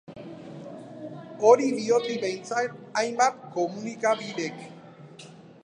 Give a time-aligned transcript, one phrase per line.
[1.49, 4.65] Hori diote behintzat hainbat komunikabidek.